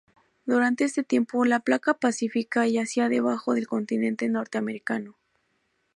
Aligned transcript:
Durante 0.47 0.83
este 0.83 1.03
tiempo, 1.03 1.45
la 1.45 1.59
placa 1.59 1.93
pacífica 1.93 2.65
yacía 2.65 3.07
debajo 3.07 3.53
del 3.53 3.67
continente 3.67 4.27
norteamericano. 4.29 5.15